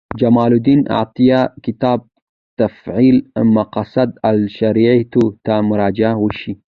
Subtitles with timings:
[0.19, 1.99] جمال الدین عطیه کتاب
[2.59, 3.17] تفعیل
[3.57, 4.99] مقاصد الشریعة
[5.45, 6.53] ته مراجعه وشي.